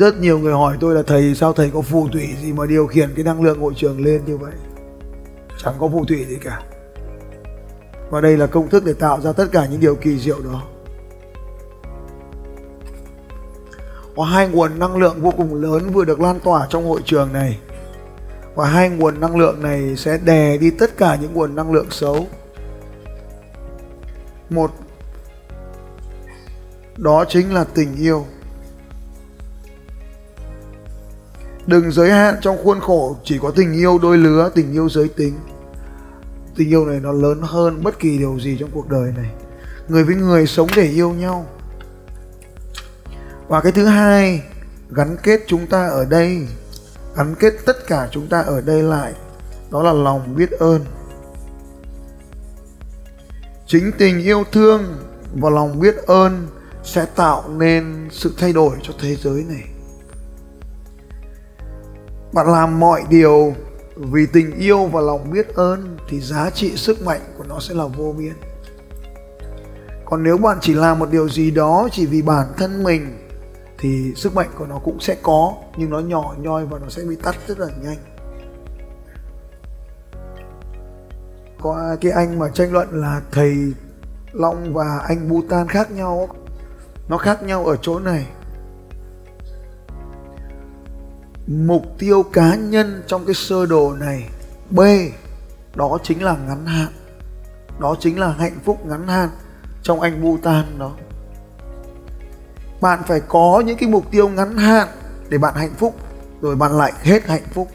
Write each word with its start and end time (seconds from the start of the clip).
rất 0.00 0.20
nhiều 0.20 0.38
người 0.38 0.52
hỏi 0.52 0.76
tôi 0.80 0.94
là, 0.94 1.02
thầy, 1.02 1.34
sao 1.34 1.52
thầy 1.52 1.70
có 1.70 1.80
phù 1.80 2.08
thủy 2.08 2.28
gì 2.42 2.52
mà 2.52 2.66
điều 2.66 2.86
khiển 2.86 3.12
cái 3.14 3.24
năng 3.24 3.42
lượng 3.42 3.60
hội 3.60 3.72
trường 3.76 4.04
lên 4.04 4.24
như 4.26 4.36
vậy? 4.36 4.52
Chẳng 5.58 5.74
có 5.78 5.88
phù 5.88 6.04
thủy 6.04 6.24
gì 6.28 6.36
cả. 6.44 6.62
Và 8.10 8.20
đây 8.20 8.36
là 8.36 8.46
công 8.46 8.68
thức 8.68 8.84
để 8.84 8.92
tạo 8.92 9.20
ra 9.20 9.32
tất 9.32 9.46
cả 9.52 9.66
những 9.66 9.80
điều 9.80 9.94
kỳ 9.94 10.18
diệu 10.18 10.40
đó. 10.40 10.62
Có 14.16 14.24
hai 14.24 14.48
nguồn 14.48 14.78
năng 14.78 14.96
lượng 14.96 15.22
vô 15.22 15.30
cùng 15.36 15.54
lớn 15.54 15.90
vừa 15.92 16.04
được 16.04 16.20
lan 16.20 16.40
tỏa 16.40 16.66
trong 16.70 16.88
hội 16.88 17.00
trường 17.04 17.32
này. 17.32 17.58
Và 18.54 18.66
hai 18.66 18.90
nguồn 18.90 19.20
năng 19.20 19.36
lượng 19.36 19.62
này 19.62 19.96
sẽ 19.96 20.18
đè 20.24 20.56
đi 20.56 20.70
tất 20.70 20.96
cả 20.96 21.18
những 21.20 21.34
nguồn 21.34 21.56
năng 21.56 21.72
lượng 21.72 21.90
xấu. 21.90 22.26
Một, 24.50 24.70
đó 26.96 27.24
chính 27.28 27.54
là 27.54 27.64
tình 27.64 27.96
yêu. 27.96 28.26
Đừng 31.70 31.92
giới 31.92 32.10
hạn 32.10 32.34
trong 32.40 32.58
khuôn 32.64 32.80
khổ, 32.80 33.16
chỉ 33.24 33.38
có 33.38 33.50
tình 33.50 33.72
yêu 33.72 33.98
đôi 33.98 34.18
lứa, 34.18 34.50
tình 34.54 34.72
yêu 34.72 34.88
giới 34.88 35.08
tính. 35.08 35.34
Tình 36.56 36.68
yêu 36.68 36.86
này 36.86 37.00
nó 37.00 37.12
lớn 37.12 37.40
hơn 37.42 37.82
bất 37.82 37.98
kỳ 37.98 38.18
điều 38.18 38.40
gì 38.40 38.56
trong 38.60 38.70
cuộc 38.72 38.88
đời 38.88 39.12
này. 39.16 39.30
Người 39.88 40.04
với 40.04 40.14
người 40.14 40.46
sống 40.46 40.68
để 40.76 40.82
yêu 40.82 41.10
nhau. 41.10 41.46
Và 43.48 43.60
cái 43.60 43.72
thứ 43.72 43.84
hai, 43.86 44.42
gắn 44.90 45.16
kết 45.22 45.40
chúng 45.46 45.66
ta 45.66 45.88
ở 45.88 46.04
đây, 46.04 46.46
gắn 47.16 47.34
kết 47.34 47.54
tất 47.66 47.86
cả 47.86 48.08
chúng 48.10 48.26
ta 48.26 48.40
ở 48.40 48.60
đây 48.60 48.82
lại, 48.82 49.12
đó 49.70 49.82
là 49.82 49.92
lòng 49.92 50.36
biết 50.36 50.50
ơn. 50.50 50.84
Chính 53.66 53.92
tình 53.98 54.22
yêu 54.22 54.44
thương 54.52 54.98
và 55.34 55.50
lòng 55.50 55.80
biết 55.80 55.96
ơn 56.06 56.46
sẽ 56.84 57.06
tạo 57.16 57.44
nên 57.48 58.08
sự 58.10 58.34
thay 58.38 58.52
đổi 58.52 58.76
cho 58.82 58.92
thế 59.00 59.16
giới 59.16 59.44
này 59.48 59.62
bạn 62.32 62.46
làm 62.46 62.80
mọi 62.80 63.04
điều 63.08 63.54
vì 63.96 64.26
tình 64.26 64.58
yêu 64.58 64.86
và 64.86 65.00
lòng 65.00 65.30
biết 65.30 65.54
ơn 65.54 65.96
thì 66.08 66.20
giá 66.20 66.50
trị 66.50 66.76
sức 66.76 67.02
mạnh 67.02 67.20
của 67.38 67.44
nó 67.48 67.60
sẽ 67.60 67.74
là 67.74 67.86
vô 67.86 68.14
biên. 68.18 68.34
Còn 70.04 70.22
nếu 70.22 70.36
bạn 70.36 70.58
chỉ 70.60 70.74
làm 70.74 70.98
một 70.98 71.10
điều 71.10 71.28
gì 71.28 71.50
đó 71.50 71.88
chỉ 71.92 72.06
vì 72.06 72.22
bản 72.22 72.46
thân 72.56 72.82
mình 72.82 73.28
thì 73.78 74.12
sức 74.16 74.34
mạnh 74.34 74.48
của 74.58 74.66
nó 74.66 74.78
cũng 74.78 75.00
sẽ 75.00 75.16
có, 75.22 75.54
nhưng 75.76 75.90
nó 75.90 75.98
nhỏ 75.98 76.34
nhoi 76.38 76.66
và 76.66 76.78
nó 76.78 76.88
sẽ 76.88 77.02
bị 77.02 77.16
tắt 77.16 77.36
rất 77.46 77.58
là 77.58 77.68
nhanh. 77.82 77.98
Có 81.62 81.96
cái 82.00 82.12
anh 82.12 82.38
mà 82.38 82.48
tranh 82.48 82.72
luận 82.72 82.88
là 82.92 83.20
thầy 83.32 83.72
long 84.32 84.74
và 84.74 84.98
anh 85.08 85.28
bhutan 85.28 85.68
khác 85.68 85.90
nhau. 85.90 86.28
Nó 87.08 87.18
khác 87.18 87.42
nhau 87.42 87.66
ở 87.66 87.76
chỗ 87.76 87.98
này. 87.98 88.26
Mục 91.50 91.98
tiêu 91.98 92.22
cá 92.22 92.54
nhân 92.54 93.02
trong 93.06 93.26
cái 93.26 93.34
sơ 93.34 93.66
đồ 93.66 93.94
này, 94.00 94.28
b, 94.70 94.80
đó 95.74 95.98
chính 96.02 96.22
là 96.22 96.36
ngắn 96.46 96.66
hạn. 96.66 96.88
Đó 97.80 97.96
chính 98.00 98.18
là 98.18 98.32
hạnh 98.32 98.58
phúc 98.64 98.86
ngắn 98.86 99.08
hạn 99.08 99.28
trong 99.82 100.00
anh 100.00 100.22
Bhutan 100.22 100.64
đó. 100.78 100.92
Bạn 102.80 103.02
phải 103.06 103.20
có 103.20 103.62
những 103.66 103.78
cái 103.78 103.88
mục 103.88 104.10
tiêu 104.10 104.28
ngắn 104.28 104.56
hạn 104.56 104.88
để 105.28 105.38
bạn 105.38 105.54
hạnh 105.54 105.74
phúc, 105.78 105.94
rồi 106.40 106.56
bạn 106.56 106.78
lại 106.78 106.92
hết 107.02 107.26
hạnh 107.26 107.46
phúc. 107.52 107.68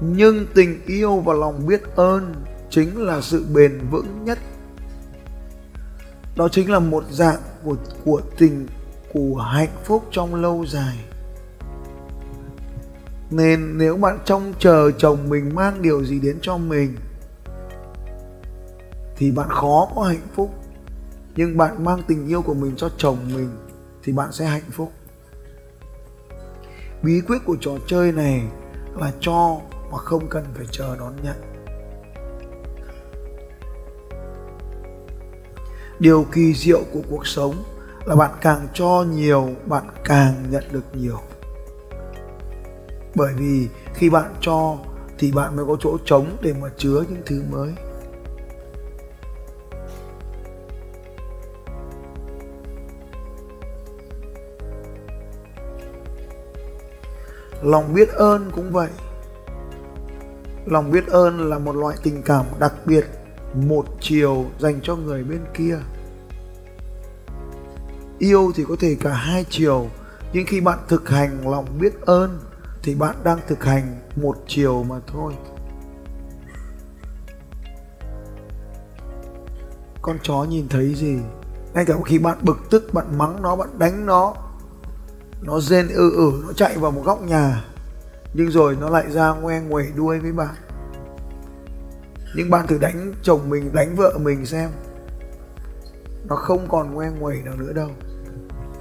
Nhưng 0.00 0.46
tình 0.54 0.80
yêu 0.86 1.20
và 1.20 1.34
lòng 1.34 1.66
biết 1.66 1.82
ơn 1.96 2.34
chính 2.70 3.06
là 3.06 3.20
sự 3.20 3.46
bền 3.54 3.80
vững 3.90 4.24
nhất. 4.24 4.38
Đó 6.36 6.48
chính 6.48 6.70
là 6.70 6.78
một 6.78 7.04
dạng 7.10 7.40
của 7.64 7.76
của 8.04 8.20
tình, 8.38 8.66
của 9.12 9.36
hạnh 9.36 9.76
phúc 9.84 10.04
trong 10.10 10.34
lâu 10.34 10.66
dài 10.66 10.98
nên 13.30 13.78
nếu 13.78 13.96
bạn 13.96 14.18
trông 14.24 14.52
chờ 14.58 14.90
chồng 14.98 15.28
mình 15.28 15.54
mang 15.54 15.82
điều 15.82 16.04
gì 16.04 16.20
đến 16.20 16.38
cho 16.42 16.56
mình, 16.56 16.96
thì 19.16 19.30
bạn 19.30 19.48
khó 19.48 19.88
có 19.96 20.02
hạnh 20.02 20.26
phúc. 20.34 20.54
Nhưng 21.36 21.56
bạn 21.56 21.84
mang 21.84 22.02
tình 22.08 22.28
yêu 22.28 22.42
của 22.42 22.54
mình 22.54 22.76
cho 22.76 22.90
chồng 22.96 23.18
mình, 23.34 23.50
thì 24.02 24.12
bạn 24.12 24.32
sẽ 24.32 24.44
hạnh 24.44 24.70
phúc. 24.70 24.92
Bí 27.02 27.20
quyết 27.20 27.38
của 27.46 27.56
trò 27.60 27.72
chơi 27.86 28.12
này 28.12 28.42
là 28.96 29.12
cho 29.20 29.56
mà 29.92 29.98
không 29.98 30.28
cần 30.28 30.44
phải 30.54 30.66
chờ 30.70 30.96
đón 30.96 31.12
nhận. 31.22 31.36
Điều 35.98 36.26
kỳ 36.32 36.54
diệu 36.54 36.82
của 36.92 37.02
cuộc 37.10 37.26
sống 37.26 37.54
là 38.04 38.16
bạn 38.16 38.30
càng 38.40 38.68
cho 38.74 39.04
nhiều, 39.12 39.48
bạn 39.66 39.84
càng 40.04 40.34
nhận 40.50 40.64
được 40.72 40.84
nhiều 40.94 41.18
bởi 43.14 43.34
vì 43.36 43.68
khi 43.94 44.10
bạn 44.10 44.34
cho 44.40 44.76
thì 45.18 45.32
bạn 45.32 45.56
mới 45.56 45.66
có 45.66 45.76
chỗ 45.80 45.98
trống 46.04 46.36
để 46.42 46.54
mà 46.60 46.68
chứa 46.76 47.04
những 47.08 47.22
thứ 47.26 47.42
mới. 47.50 47.72
Lòng 57.62 57.94
biết 57.94 58.08
ơn 58.08 58.50
cũng 58.54 58.72
vậy. 58.72 58.88
Lòng 60.66 60.90
biết 60.90 61.06
ơn 61.06 61.50
là 61.50 61.58
một 61.58 61.76
loại 61.76 61.96
tình 62.02 62.22
cảm 62.22 62.46
đặc 62.58 62.74
biệt, 62.84 63.06
một 63.54 63.86
chiều 64.00 64.44
dành 64.58 64.80
cho 64.82 64.96
người 64.96 65.24
bên 65.24 65.40
kia. 65.54 65.78
Yêu 68.18 68.52
thì 68.54 68.64
có 68.68 68.76
thể 68.80 68.96
cả 69.00 69.12
hai 69.12 69.44
chiều, 69.50 69.86
nhưng 70.32 70.46
khi 70.46 70.60
bạn 70.60 70.78
thực 70.88 71.08
hành 71.08 71.50
lòng 71.50 71.66
biết 71.80 72.00
ơn 72.00 72.38
thì 72.82 72.94
bạn 72.94 73.16
đang 73.24 73.38
thực 73.48 73.64
hành 73.64 74.00
một 74.16 74.36
chiều 74.46 74.82
mà 74.82 74.96
thôi. 75.06 75.32
Con 80.02 80.18
chó 80.22 80.44
nhìn 80.44 80.68
thấy 80.68 80.94
gì? 80.94 81.18
Ngay 81.74 81.84
cả 81.84 81.94
khi 82.06 82.18
bạn 82.18 82.38
bực 82.42 82.58
tức, 82.70 82.94
bạn 82.94 83.18
mắng 83.18 83.42
nó, 83.42 83.56
bạn 83.56 83.78
đánh 83.78 84.06
nó 84.06 84.34
nó 85.42 85.60
rên 85.60 85.88
ư 85.88 86.10
ử, 86.16 86.42
nó 86.46 86.52
chạy 86.52 86.78
vào 86.78 86.90
một 86.90 87.02
góc 87.04 87.22
nhà. 87.22 87.64
Nhưng 88.34 88.50
rồi 88.50 88.76
nó 88.80 88.88
lại 88.88 89.10
ra 89.10 89.30
ngoe 89.30 89.60
nguẩy 89.60 89.92
đuôi 89.96 90.18
với 90.18 90.32
bạn. 90.32 90.54
Nhưng 92.36 92.50
bạn 92.50 92.66
thử 92.66 92.78
đánh 92.78 93.12
chồng 93.22 93.50
mình, 93.50 93.72
đánh 93.72 93.96
vợ 93.96 94.18
mình 94.20 94.46
xem. 94.46 94.70
Nó 96.28 96.36
không 96.36 96.68
còn 96.68 96.94
ngoe 96.94 97.10
nguẩy 97.10 97.42
nào 97.42 97.56
nữa 97.56 97.72
đâu. 97.72 97.90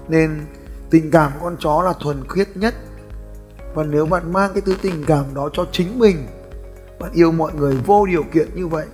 Nên 0.07 0.45
tình 0.90 1.12
cảm 1.12 1.31
con 1.42 1.57
chó 1.60 1.81
là 1.84 1.94
thuần 2.00 2.24
khiết 2.30 2.57
nhất 2.57 2.75
và 3.74 3.83
nếu 3.83 4.06
bạn 4.06 4.33
mang 4.33 4.51
cái 4.54 4.62
thứ 4.66 4.75
tình 4.81 5.04
cảm 5.07 5.25
đó 5.33 5.50
cho 5.54 5.66
chính 5.71 6.00
mình, 6.00 6.27
bạn 7.00 7.12
yêu 7.13 7.31
mọi 7.31 7.54
người 7.54 7.75
vô 7.86 8.06
điều 8.06 8.24
kiện 8.24 8.56
như 8.56 8.68
vậy, 8.68 8.86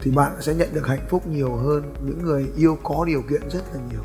thì 0.00 0.10
bạn 0.10 0.32
sẽ 0.40 0.54
nhận 0.54 0.68
được 0.72 0.86
hạnh 0.86 1.06
phúc 1.08 1.26
nhiều 1.26 1.56
hơn 1.56 1.94
những 2.00 2.18
người 2.22 2.46
yêu 2.56 2.78
có 2.82 3.04
điều 3.04 3.22
kiện 3.22 3.50
rất 3.50 3.62
là 3.74 3.80
nhiều. 3.90 4.02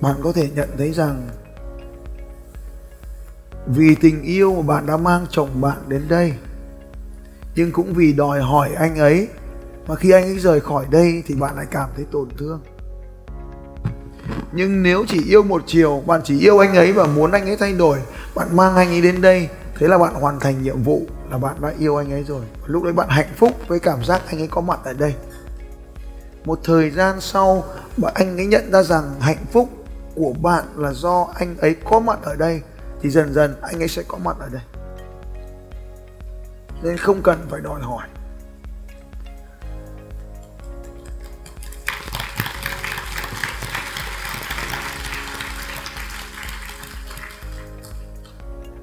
Bạn 0.00 0.16
có 0.22 0.32
thể 0.32 0.50
nhận 0.54 0.68
thấy 0.78 0.92
rằng, 0.92 1.28
vì 3.66 3.94
tình 3.94 4.22
yêu 4.22 4.54
mà 4.54 4.62
bạn 4.74 4.86
đã 4.86 4.96
mang 4.96 5.26
chồng 5.30 5.60
bạn 5.60 5.78
đến 5.88 6.02
đây, 6.08 6.32
nhưng 7.54 7.72
cũng 7.72 7.92
vì 7.94 8.12
đòi 8.12 8.40
hỏi 8.40 8.70
anh 8.74 8.96
ấy, 8.96 9.28
mà 9.86 9.94
khi 9.94 10.10
anh 10.10 10.22
ấy 10.22 10.38
rời 10.38 10.60
khỏi 10.60 10.86
đây 10.90 11.22
thì 11.26 11.34
bạn 11.34 11.56
lại 11.56 11.66
cảm 11.70 11.90
thấy 11.96 12.04
tổn 12.10 12.28
thương 12.38 12.60
nhưng 14.56 14.82
nếu 14.82 15.04
chỉ 15.08 15.24
yêu 15.24 15.42
một 15.42 15.62
chiều, 15.66 16.02
bạn 16.06 16.20
chỉ 16.24 16.40
yêu 16.40 16.58
anh 16.58 16.74
ấy 16.74 16.92
và 16.92 17.06
muốn 17.06 17.32
anh 17.32 17.46
ấy 17.46 17.56
thay 17.56 17.72
đổi, 17.72 17.98
bạn 18.34 18.56
mang 18.56 18.76
anh 18.76 18.88
ấy 18.88 19.00
đến 19.00 19.20
đây, 19.20 19.48
thế 19.78 19.88
là 19.88 19.98
bạn 19.98 20.14
hoàn 20.14 20.40
thành 20.40 20.62
nhiệm 20.62 20.82
vụ 20.82 21.02
là 21.30 21.38
bạn 21.38 21.56
đã 21.60 21.72
yêu 21.78 21.96
anh 21.96 22.12
ấy 22.12 22.24
rồi. 22.24 22.42
Lúc 22.66 22.82
đấy 22.82 22.92
bạn 22.92 23.08
hạnh 23.08 23.32
phúc 23.36 23.50
với 23.68 23.80
cảm 23.80 24.04
giác 24.04 24.22
anh 24.26 24.40
ấy 24.40 24.48
có 24.48 24.60
mặt 24.60 24.80
ở 24.84 24.92
đây. 24.92 25.14
Một 26.44 26.60
thời 26.64 26.90
gian 26.90 27.20
sau 27.20 27.64
mà 27.96 28.08
anh 28.14 28.36
ấy 28.36 28.46
nhận 28.46 28.72
ra 28.72 28.82
rằng 28.82 29.14
hạnh 29.20 29.44
phúc 29.52 29.68
của 30.14 30.34
bạn 30.42 30.64
là 30.76 30.92
do 30.92 31.26
anh 31.34 31.56
ấy 31.56 31.76
có 31.84 32.00
mặt 32.00 32.18
ở 32.22 32.36
đây, 32.36 32.60
thì 33.02 33.10
dần 33.10 33.34
dần 33.34 33.54
anh 33.62 33.82
ấy 33.82 33.88
sẽ 33.88 34.02
có 34.08 34.18
mặt 34.18 34.36
ở 34.40 34.48
đây. 34.52 34.62
Nên 36.82 36.96
không 36.96 37.22
cần 37.22 37.38
phải 37.50 37.60
đòi 37.60 37.80
hỏi. 37.80 38.06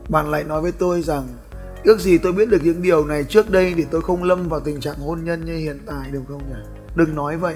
Bạn 0.09 0.31
lại 0.31 0.43
nói 0.43 0.61
với 0.61 0.71
tôi 0.71 1.01
rằng, 1.01 1.27
ước 1.83 1.99
gì 1.99 2.17
tôi 2.17 2.31
biết 2.31 2.49
được 2.49 2.61
những 2.63 2.81
điều 2.81 3.05
này 3.05 3.23
trước 3.23 3.49
đây 3.49 3.73
thì 3.77 3.85
tôi 3.91 4.01
không 4.01 4.23
lâm 4.23 4.49
vào 4.49 4.59
tình 4.59 4.79
trạng 4.79 4.99
hôn 4.99 5.23
nhân 5.23 5.45
như 5.45 5.57
hiện 5.57 5.79
tại, 5.85 6.11
được 6.11 6.21
không 6.27 6.49
nhỉ? 6.49 6.81
Đừng 6.95 7.15
nói 7.15 7.37
vậy, 7.37 7.55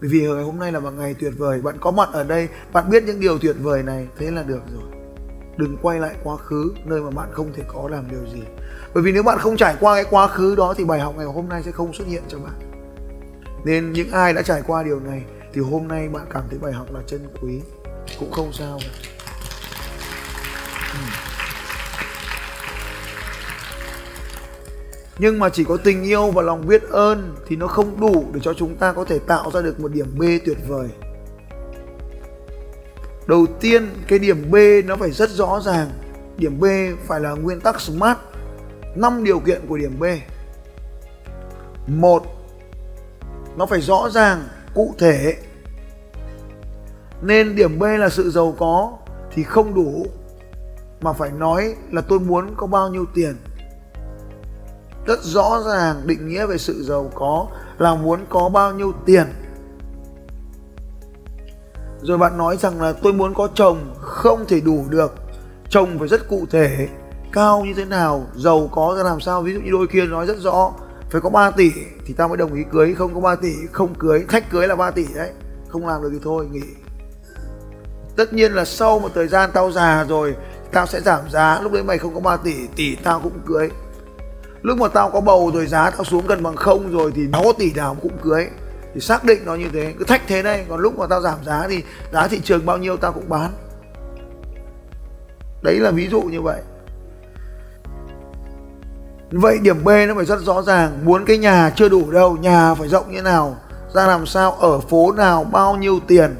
bởi 0.00 0.10
vì 0.10 0.20
ngày 0.20 0.44
hôm 0.44 0.58
nay 0.58 0.72
là 0.72 0.80
một 0.80 0.90
ngày 0.90 1.14
tuyệt 1.20 1.32
vời. 1.38 1.60
Bạn 1.62 1.76
có 1.80 1.90
mặt 1.90 2.08
ở 2.12 2.24
đây, 2.24 2.48
bạn 2.72 2.90
biết 2.90 3.02
những 3.02 3.20
điều 3.20 3.38
tuyệt 3.38 3.56
vời 3.60 3.82
này, 3.82 4.08
thế 4.18 4.30
là 4.30 4.42
được 4.42 4.62
rồi. 4.74 4.90
Đừng 5.56 5.76
quay 5.82 6.00
lại 6.00 6.14
quá 6.24 6.36
khứ, 6.36 6.72
nơi 6.84 7.00
mà 7.00 7.10
bạn 7.10 7.28
không 7.32 7.52
thể 7.56 7.62
có 7.68 7.88
làm 7.88 8.10
điều 8.10 8.26
gì. 8.32 8.42
Bởi 8.94 9.02
vì 9.02 9.12
nếu 9.12 9.22
bạn 9.22 9.38
không 9.38 9.56
trải 9.56 9.76
qua 9.80 9.94
cái 9.94 10.04
quá 10.10 10.28
khứ 10.28 10.54
đó, 10.54 10.74
thì 10.76 10.84
bài 10.84 11.00
học 11.00 11.14
ngày 11.16 11.26
hôm 11.26 11.48
nay 11.48 11.62
sẽ 11.62 11.72
không 11.72 11.92
xuất 11.92 12.06
hiện 12.06 12.22
cho 12.28 12.38
bạn. 12.38 12.54
Nên 13.64 13.92
những 13.92 14.10
ai 14.10 14.32
đã 14.32 14.42
trải 14.42 14.62
qua 14.66 14.82
điều 14.82 15.00
này, 15.00 15.22
thì 15.52 15.60
hôm 15.60 15.88
nay 15.88 16.08
bạn 16.08 16.26
cảm 16.30 16.44
thấy 16.50 16.58
bài 16.58 16.72
học 16.72 16.86
là 16.94 17.00
chân 17.06 17.28
quý. 17.42 17.60
Cũng 18.18 18.32
không 18.32 18.52
sao. 18.52 18.78
Cả. 20.92 21.25
Nhưng 25.18 25.38
mà 25.38 25.48
chỉ 25.48 25.64
có 25.64 25.76
tình 25.76 26.02
yêu 26.02 26.30
và 26.30 26.42
lòng 26.42 26.66
biết 26.66 26.82
ơn 26.90 27.34
thì 27.46 27.56
nó 27.56 27.66
không 27.66 28.00
đủ 28.00 28.24
để 28.32 28.40
cho 28.42 28.54
chúng 28.54 28.76
ta 28.76 28.92
có 28.92 29.04
thể 29.04 29.18
tạo 29.18 29.50
ra 29.50 29.60
được 29.60 29.80
một 29.80 29.92
điểm 29.92 30.06
B 30.18 30.22
tuyệt 30.44 30.58
vời. 30.68 30.88
Đầu 33.26 33.46
tiên 33.60 33.88
cái 34.08 34.18
điểm 34.18 34.50
B 34.50 34.56
nó 34.84 34.96
phải 34.96 35.10
rất 35.10 35.30
rõ 35.30 35.60
ràng. 35.64 35.90
Điểm 36.36 36.60
B 36.60 36.64
phải 37.06 37.20
là 37.20 37.30
nguyên 37.30 37.60
tắc 37.60 37.80
SMART. 37.80 38.18
5 38.96 39.24
điều 39.24 39.40
kiện 39.40 39.60
của 39.68 39.76
điểm 39.76 39.98
B. 39.98 40.04
Một 41.86 42.22
nó 43.56 43.66
phải 43.66 43.80
rõ 43.80 44.08
ràng, 44.10 44.48
cụ 44.74 44.94
thể. 44.98 45.36
Nên 47.22 47.56
điểm 47.56 47.78
B 47.78 47.82
là 47.82 48.08
sự 48.08 48.30
giàu 48.30 48.54
có 48.58 48.92
thì 49.34 49.42
không 49.42 49.74
đủ 49.74 50.06
mà 51.00 51.12
phải 51.12 51.30
nói 51.30 51.74
là 51.90 52.00
tôi 52.00 52.20
muốn 52.20 52.54
có 52.56 52.66
bao 52.66 52.88
nhiêu 52.88 53.04
tiền 53.14 53.36
rất 55.06 55.22
rõ 55.22 55.62
ràng 55.66 56.06
định 56.06 56.28
nghĩa 56.28 56.46
về 56.46 56.58
sự 56.58 56.84
giàu 56.84 57.10
có 57.14 57.46
là 57.78 57.94
muốn 57.94 58.20
có 58.28 58.48
bao 58.48 58.72
nhiêu 58.74 58.92
tiền. 59.06 59.26
Rồi 62.02 62.18
bạn 62.18 62.38
nói 62.38 62.56
rằng 62.56 62.80
là 62.80 62.92
tôi 62.92 63.12
muốn 63.12 63.34
có 63.34 63.48
chồng, 63.54 63.94
không 64.00 64.44
thể 64.48 64.60
đủ 64.60 64.84
được. 64.88 65.14
Chồng 65.68 65.98
phải 65.98 66.08
rất 66.08 66.28
cụ 66.28 66.46
thể, 66.50 66.88
cao 67.32 67.64
như 67.64 67.74
thế 67.76 67.84
nào, 67.84 68.26
giàu 68.36 68.68
có 68.72 68.94
ra 68.96 69.02
làm 69.02 69.20
sao. 69.20 69.42
Ví 69.42 69.54
dụ 69.54 69.60
như 69.60 69.70
đôi 69.70 69.86
kia 69.86 70.04
nói 70.04 70.26
rất 70.26 70.38
rõ, 70.38 70.72
phải 71.10 71.20
có 71.20 71.30
3 71.30 71.50
tỷ 71.50 71.70
thì 72.06 72.14
tao 72.14 72.28
mới 72.28 72.36
đồng 72.36 72.54
ý 72.54 72.62
cưới, 72.72 72.94
không 72.94 73.14
có 73.14 73.20
3 73.20 73.34
tỷ, 73.34 73.52
không 73.72 73.94
cưới. 73.94 74.24
Khách 74.28 74.50
cưới 74.50 74.68
là 74.68 74.76
3 74.76 74.90
tỷ 74.90 75.06
đấy, 75.14 75.30
không 75.68 75.86
làm 75.86 76.02
được 76.02 76.08
thì 76.12 76.18
thôi, 76.22 76.46
nghỉ. 76.50 76.62
Tất 78.16 78.32
nhiên 78.32 78.52
là 78.52 78.64
sau 78.64 78.98
một 78.98 79.08
thời 79.14 79.28
gian 79.28 79.50
tao 79.52 79.70
già 79.70 80.04
rồi, 80.08 80.36
tao 80.72 80.86
sẽ 80.86 81.00
giảm 81.00 81.30
giá, 81.30 81.60
lúc 81.62 81.72
đấy 81.72 81.82
mày 81.82 81.98
không 81.98 82.14
có 82.14 82.20
3 82.20 82.36
tỷ 82.36 82.66
tỷ 82.76 82.94
tao 82.94 83.20
cũng 83.20 83.40
cưới 83.46 83.70
lúc 84.62 84.78
mà 84.78 84.88
tao 84.88 85.10
có 85.10 85.20
bầu 85.20 85.50
rồi, 85.54 85.66
giá 85.66 85.90
tao 85.90 86.04
xuống 86.04 86.26
gần 86.26 86.42
bằng 86.42 86.56
không 86.56 86.92
rồi 86.92 87.12
thì 87.14 87.26
nó 87.26 87.40
có 87.44 87.52
tỷ 87.58 87.72
nào 87.72 87.96
cũng 88.02 88.18
cưới. 88.22 88.46
Thì 88.94 89.00
xác 89.00 89.24
định 89.24 89.38
nó 89.44 89.54
như 89.54 89.68
thế, 89.72 89.94
cứ 89.98 90.04
thách 90.04 90.22
thế 90.26 90.42
đây 90.42 90.64
còn 90.68 90.80
lúc 90.80 90.98
mà 90.98 91.06
tao 91.06 91.20
giảm 91.20 91.38
giá 91.44 91.66
thì 91.68 91.82
giá 92.12 92.28
thị 92.28 92.40
trường 92.44 92.66
bao 92.66 92.78
nhiêu 92.78 92.96
tao 92.96 93.12
cũng 93.12 93.28
bán. 93.28 93.50
Đấy 95.62 95.78
là 95.78 95.90
ví 95.90 96.08
dụ 96.08 96.22
như 96.22 96.42
vậy. 96.42 96.60
Vậy 99.30 99.58
điểm 99.62 99.84
B 99.84 99.88
nó 100.08 100.14
phải 100.14 100.24
rất 100.24 100.40
rõ 100.40 100.62
ràng. 100.62 101.04
Muốn 101.04 101.24
cái 101.24 101.38
nhà 101.38 101.70
chưa 101.76 101.88
đủ 101.88 102.10
đâu, 102.10 102.36
nhà 102.36 102.74
phải 102.74 102.88
rộng 102.88 103.12
như 103.12 103.22
nào, 103.22 103.56
ra 103.94 104.06
làm 104.06 104.26
sao, 104.26 104.52
ở 104.52 104.80
phố 104.80 105.12
nào, 105.12 105.44
bao 105.44 105.76
nhiêu 105.76 106.00
tiền. 106.06 106.36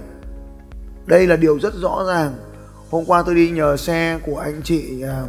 Đây 1.07 1.27
là 1.27 1.37
điều 1.37 1.59
rất 1.59 1.75
rõ 1.75 2.05
ràng. 2.09 2.35
Hôm 2.91 3.05
qua 3.07 3.23
tôi 3.23 3.35
đi 3.35 3.51
nhờ 3.51 3.77
xe 3.77 4.19
của 4.27 4.39
anh 4.39 4.61
chị 4.65 5.03
à, 5.03 5.23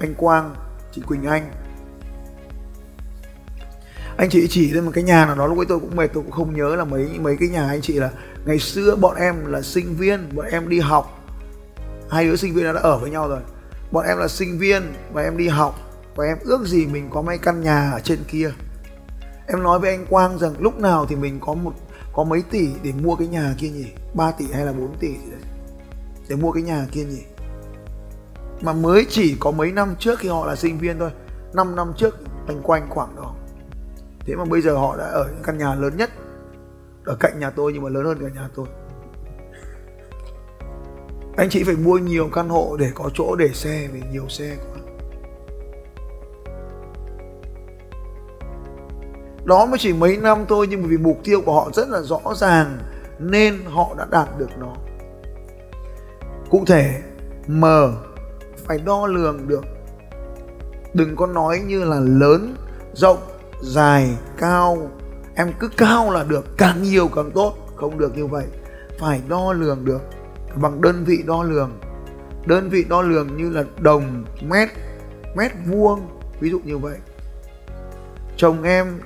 anh 0.00 0.14
Quang, 0.14 0.54
chị 0.92 1.02
Quỳnh 1.06 1.26
Anh 1.26 1.50
anh 4.16 4.30
chị 4.30 4.46
chỉ 4.50 4.70
lên 4.70 4.84
một 4.84 4.90
cái 4.94 5.04
nhà 5.04 5.26
nào 5.26 5.34
đó, 5.34 5.46
lúc 5.46 5.58
ấy 5.58 5.66
tôi 5.68 5.80
cũng 5.80 5.96
mệt, 5.96 6.06
tôi 6.06 6.22
cũng 6.22 6.32
không 6.32 6.56
nhớ 6.56 6.76
là 6.76 6.84
mấy 6.84 7.18
mấy 7.20 7.36
cái 7.36 7.48
nhà 7.48 7.68
anh 7.68 7.80
chị 7.80 7.92
là 7.92 8.10
ngày 8.46 8.58
xưa 8.58 8.96
bọn 8.96 9.16
em 9.16 9.46
là 9.46 9.62
sinh 9.62 9.96
viên, 9.96 10.36
bọn 10.36 10.46
em 10.46 10.68
đi 10.68 10.80
học. 10.80 11.20
Hai 12.10 12.24
đứa 12.24 12.36
sinh 12.36 12.54
viên 12.54 12.74
đã 12.74 12.80
ở 12.80 12.98
với 12.98 13.10
nhau 13.10 13.28
rồi. 13.28 13.40
Bọn 13.90 14.04
em 14.06 14.18
là 14.18 14.28
sinh 14.28 14.58
viên 14.58 14.82
và 15.12 15.22
em 15.22 15.36
đi 15.36 15.48
học 15.48 15.80
và 16.16 16.24
em 16.24 16.38
ước 16.40 16.66
gì 16.66 16.86
mình 16.86 17.10
có 17.10 17.22
mấy 17.22 17.38
căn 17.38 17.60
nhà 17.60 17.90
ở 17.90 18.00
trên 18.00 18.18
kia. 18.28 18.52
Em 19.46 19.62
nói 19.62 19.78
với 19.78 19.90
anh 19.90 20.06
Quang 20.06 20.38
rằng 20.38 20.54
lúc 20.58 20.78
nào 20.80 21.06
thì 21.06 21.16
mình 21.16 21.38
có 21.40 21.54
một, 21.54 21.72
có 22.12 22.24
mấy 22.24 22.42
tỷ 22.50 22.68
để 22.82 22.92
mua 23.02 23.16
cái 23.16 23.28
nhà 23.28 23.54
kia 23.58 23.68
nhỉ? 23.68 23.86
3 24.14 24.30
tỷ 24.30 24.44
hay 24.52 24.66
là 24.66 24.72
4 24.72 24.94
tỷ 25.00 25.08
gì 25.08 25.30
đấy? 25.30 25.40
Để 26.28 26.36
mua 26.36 26.52
cái 26.52 26.62
nhà 26.62 26.86
kia 26.92 27.04
nhỉ? 27.04 27.22
Mà 28.60 28.72
mới 28.72 29.06
chỉ 29.10 29.36
có 29.40 29.50
mấy 29.50 29.72
năm 29.72 29.94
trước 29.98 30.18
khi 30.18 30.28
họ 30.28 30.46
là 30.46 30.56
sinh 30.56 30.78
viên 30.78 30.98
thôi. 30.98 31.10
5 31.54 31.76
năm 31.76 31.92
trước, 31.96 32.18
anh 32.48 32.62
quanh 32.62 32.86
khoảng 32.90 33.16
đó 33.16 33.34
thế 34.26 34.36
mà 34.36 34.44
bây 34.44 34.60
giờ 34.60 34.76
họ 34.76 34.96
đã 34.96 35.04
ở 35.04 35.24
những 35.24 35.42
căn 35.42 35.58
nhà 35.58 35.74
lớn 35.74 35.96
nhất, 35.96 36.10
ở 37.04 37.16
cạnh 37.20 37.40
nhà 37.40 37.50
tôi 37.50 37.72
nhưng 37.72 37.82
mà 37.82 37.88
lớn 37.88 38.04
hơn 38.04 38.18
cả 38.20 38.28
nhà 38.34 38.48
tôi. 38.54 38.66
Anh 41.36 41.48
chị 41.50 41.64
phải 41.64 41.76
mua 41.76 41.98
nhiều 41.98 42.28
căn 42.32 42.48
hộ 42.48 42.76
để 42.76 42.90
có 42.94 43.10
chỗ 43.14 43.36
để 43.36 43.48
xe, 43.48 43.88
vì 43.92 44.02
nhiều 44.12 44.28
xe 44.28 44.56
quá. 44.56 44.80
Đó 49.44 49.66
mới 49.66 49.78
chỉ 49.78 49.92
mấy 49.92 50.16
năm 50.16 50.44
thôi 50.48 50.66
nhưng 50.70 50.82
vì 50.82 50.96
mục 50.96 51.18
tiêu 51.24 51.40
của 51.46 51.54
họ 51.54 51.70
rất 51.72 51.88
là 51.88 52.00
rõ 52.02 52.20
ràng 52.36 52.78
nên 53.18 53.64
họ 53.64 53.94
đã 53.98 54.06
đạt 54.10 54.28
được 54.38 54.50
nó. 54.58 54.74
Cụ 56.50 56.64
thể, 56.66 57.00
m 57.46 57.64
phải 58.56 58.78
đo 58.78 59.06
lường 59.06 59.48
được. 59.48 59.64
Đừng 60.94 61.16
có 61.16 61.26
nói 61.26 61.58
như 61.58 61.84
là 61.84 62.00
lớn, 62.00 62.56
rộng 62.94 63.18
dài, 63.62 64.16
cao. 64.38 64.90
Em 65.34 65.52
cứ 65.60 65.68
cao 65.76 66.10
là 66.10 66.24
được, 66.24 66.56
càng 66.56 66.82
nhiều 66.82 67.08
càng 67.08 67.30
tốt. 67.30 67.54
Không 67.76 67.98
được 67.98 68.16
như 68.16 68.26
vậy, 68.26 68.44
phải 69.00 69.20
đo 69.28 69.52
lường 69.52 69.84
được. 69.84 70.00
Bằng 70.54 70.80
đơn 70.80 71.04
vị 71.04 71.22
đo 71.26 71.42
lường. 71.42 71.70
Đơn 72.46 72.70
vị 72.70 72.84
đo 72.88 73.02
lường 73.02 73.36
như 73.36 73.50
là 73.50 73.64
đồng, 73.80 74.24
mét 74.42 74.68
mét 75.34 75.52
vuông, 75.66 76.00
ví 76.40 76.50
dụ 76.50 76.60
như 76.64 76.78
vậy. 76.78 76.96
Chồng 78.36 78.62
em 78.62 79.00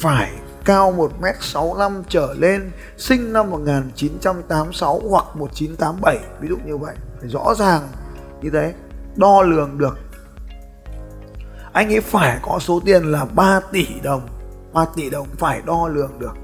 phải 0.00 0.32
cao 0.64 1.10
1m65 1.20 2.02
trở 2.08 2.34
lên, 2.38 2.70
sinh 2.96 3.32
năm 3.32 3.50
1986 3.50 5.00
hoặc 5.08 5.24
1987 5.34 6.18
ví 6.40 6.48
dụ 6.48 6.56
như 6.66 6.76
vậy. 6.76 6.94
Phải 7.20 7.28
rõ 7.28 7.54
ràng 7.58 7.88
như 8.42 8.50
thế, 8.50 8.74
đo 9.16 9.42
lường 9.42 9.78
được 9.78 9.98
anh 11.74 11.92
ấy 11.92 12.00
phải 12.00 12.38
có 12.42 12.58
số 12.58 12.80
tiền 12.84 13.04
là 13.04 13.24
3 13.24 13.60
tỷ 13.72 13.86
đồng. 14.02 14.28
3 14.72 14.84
tỷ 14.96 15.10
đồng 15.10 15.26
phải 15.38 15.62
đo 15.66 15.88
lường 15.88 16.18
được. 16.18 16.34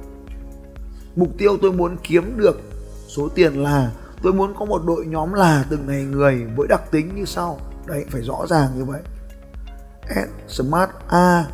Mục 1.16 1.28
tiêu 1.38 1.58
tôi 1.62 1.72
muốn 1.72 1.96
kiếm 2.02 2.34
được 2.36 2.60
số 3.08 3.28
tiền 3.34 3.62
là 3.62 3.90
tôi 4.22 4.32
muốn 4.32 4.54
có 4.58 4.64
một 4.64 4.82
đội 4.86 5.06
nhóm 5.06 5.32
là 5.32 5.64
từng 5.70 5.86
này 5.86 6.02
người 6.02 6.46
với 6.56 6.68
đặc 6.68 6.90
tính 6.90 7.14
như 7.14 7.24
sau. 7.24 7.58
Đấy 7.86 8.04
phải 8.10 8.22
rõ 8.22 8.46
ràng 8.48 8.68
như 8.76 8.84
vậy. 8.84 9.00
S, 10.08 10.60
smart 10.60 10.90
a. 11.08 11.44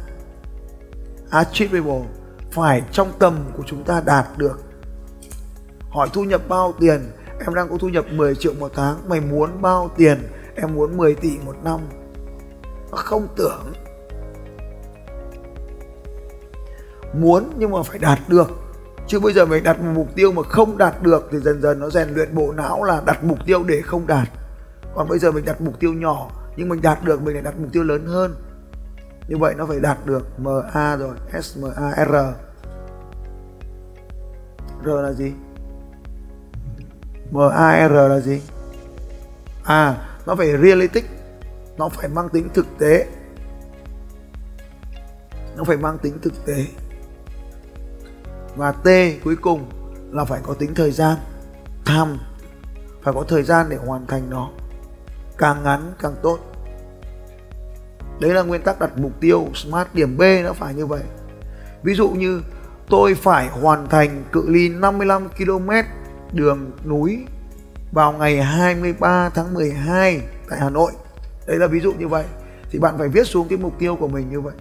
Achievable. 1.31 2.05
Phải 2.53 2.83
trong 2.93 3.13
tầm 3.19 3.39
của 3.57 3.63
chúng 3.67 3.85
ta 3.85 4.03
đạt 4.07 4.27
được. 4.37 4.61
Hỏi 5.91 6.09
thu 6.13 6.25
nhập 6.25 6.41
bao 6.49 6.75
tiền? 6.81 7.01
Em 7.41 7.55
đang 7.55 7.69
có 7.69 7.77
thu 7.81 7.89
nhập 7.89 8.05
10 8.13 8.35
triệu 8.35 8.53
một 8.61 8.73
tháng. 8.75 9.09
Mày 9.09 9.21
muốn 9.21 9.63
bao 9.63 9.91
tiền? 9.97 10.19
Em 10.55 10.75
muốn 10.75 10.97
10 10.97 11.15
tỷ 11.15 11.39
một 11.45 11.57
năm 11.65 11.81
không 12.91 13.29
tưởng. 13.37 13.73
Muốn 17.15 17.51
nhưng 17.57 17.71
mà 17.71 17.83
phải 17.83 17.99
đạt 17.99 18.19
được. 18.29 18.51
Chứ 19.07 19.21
bây 19.21 19.33
giờ 19.33 19.47
mình 19.47 19.65
đặt 19.65 19.81
một 19.81 19.93
mục 19.95 20.09
tiêu 20.15 20.33
mà 20.33 20.43
không 20.43 20.79
đạt 20.79 21.03
được 21.03 21.29
thì 21.33 21.39
dần 21.39 21.63
dần 21.63 21.81
nó 21.81 21.91
rèn 21.91 22.09
luyện 22.15 22.35
bộ 22.35 22.53
não 22.53 22.85
là 22.85 23.03
đặt 23.07 23.25
mục 23.25 23.39
tiêu 23.47 23.65
để 23.65 23.81
không 23.81 24.07
đạt. 24.07 24.29
Còn 24.95 25.09
bây 25.09 25.19
giờ 25.19 25.33
mình 25.33 25.45
đặt 25.45 25.61
mục 25.61 25.81
tiêu 25.81 25.93
nhỏ, 25.93 26.31
nhưng 26.57 26.69
mình 26.69 26.83
đạt 26.83 27.05
được, 27.05 27.23
mình 27.23 27.35
lại 27.35 27.43
đặt 27.43 27.55
mục 27.59 27.73
tiêu 27.73 27.83
lớn 27.83 28.07
hơn. 28.07 28.35
Như 29.29 29.37
vậy 29.37 29.55
nó 29.57 29.67
phải 29.67 29.81
đạt 29.81 30.07
được 30.07 30.41
MA 30.41 30.97
rồi, 30.97 31.15
S 31.43 31.59
M 31.59 31.65
A 31.77 32.05
R. 32.05 32.15
R 34.85 34.89
là 34.89 35.13
gì? 35.13 35.33
MAR 37.31 37.93
là 37.93 38.21
gì? 38.21 38.43
À 39.65 39.95
nó 40.27 40.35
phải 40.35 40.57
realistic 40.63 41.05
nó 41.79 41.89
phải 41.89 42.09
mang 42.09 42.29
tính 42.29 42.49
thực 42.55 42.67
tế. 42.79 43.07
Nó 45.57 45.65
phải 45.65 45.77
mang 45.77 45.99
tính 45.99 46.19
thực 46.23 46.47
tế. 46.47 46.67
Và 48.57 48.73
T 48.73 48.89
cuối 49.25 49.37
cùng 49.37 49.71
là 50.11 50.25
phải 50.25 50.41
có 50.43 50.55
tính 50.55 50.75
thời 50.75 50.91
gian, 50.91 51.17
tham. 51.85 52.19
Phải 53.03 53.15
có 53.15 53.25
thời 53.29 53.43
gian 53.43 53.67
để 53.69 53.77
hoàn 53.77 54.07
thành 54.07 54.31
nó. 54.31 54.51
Càng 55.39 55.63
ngắn, 55.63 55.93
càng 56.03 56.15
tốt. 56.23 56.39
Đấy 58.21 58.35
là 58.35 58.43
nguyên 58.43 58.63
tắc 58.63 58.81
đặt 58.81 58.91
mục 58.97 59.13
tiêu 59.21 59.47
smart 59.55 59.89
điểm 59.95 60.17
B, 60.17 60.23
nó 60.45 60.53
phải 60.53 60.75
như 60.75 60.87
vậy. 60.87 61.03
Ví 61.83 61.95
dụ 61.95 62.09
như, 62.09 62.43
tôi 62.89 63.15
phải 63.15 63.49
hoàn 63.49 63.89
thành 63.89 64.25
cự 64.33 64.49
ly 64.49 64.69
55 64.69 65.29
km 65.29 65.71
đường 66.33 66.71
núi 66.85 67.27
vào 67.93 68.13
ngày 68.13 68.43
23 68.43 69.29
tháng 69.29 69.55
12 69.55 70.23
tại 70.51 70.61
Hà 70.61 70.71
Nội 70.71 70.93
đấy 71.47 71.59
là 71.59 71.67
ví 71.67 71.81
dụ 71.81 71.93
như 71.93 72.09
vậy. 72.09 72.25
Thì 72.71 72.79
bạn 72.79 72.99
phải 72.99 73.09
viết 73.09 73.25
xuống 73.25 73.49
cái 73.49 73.59
mục 73.59 73.73
tiêu 73.79 73.97
của 73.97 74.09
mình 74.09 74.31
như 74.31 74.41
vậy. 74.41 74.55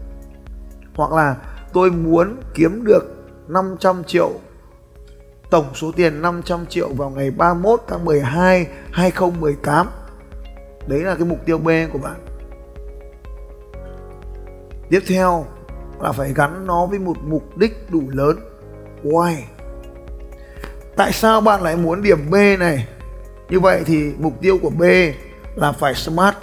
Hoặc 0.96 1.12
là 1.12 1.36
tôi 1.74 1.92
muốn 1.92 2.36
kiếm 2.54 2.84
được 2.86 3.04
500 3.48 4.04
triệu, 4.04 4.32
tổng 5.50 5.65
số 5.74 5.92
tiền 5.96 6.22
500 6.22 6.65
triệu 6.65 6.89
vào 6.94 7.10
ngày 7.10 7.32
31 7.32 7.82
tháng 7.88 8.06
12 8.06 8.68
2018 8.92 9.88
đấy 10.88 11.00
là 11.00 11.15
cái 11.15 11.25
mục 11.25 11.39
tiêu 11.46 11.58
B 11.58 11.70
của 11.94 12.00
bạn. 12.00 12.25
Tiếp 14.89 15.00
theo 15.08 15.46
là 16.01 16.12
phải 16.12 16.34
gắn 16.36 16.68
nó 16.68 16.86
với 16.86 17.00
một 17.00 17.18
mục 17.24 17.58
đích 17.58 17.92
đủ 17.92 18.01
lớn. 18.10 18.39
Why? 19.04 19.36
Tại 20.96 21.12
sao 21.12 21.42
bạn 21.42 21.62
lại 21.62 21.75
muốn 21.75 22.04
điểm 22.04 22.30
B 22.30 22.36
này? 22.60 22.88
Như 23.50 23.60
vậy 23.60 23.84
thì 23.86 24.13
mục 24.20 24.34
tiêu 24.42 24.58
của 24.62 24.70
B 24.70 24.84
là 25.56 25.72
phải 25.72 25.96
smart. 25.96 26.36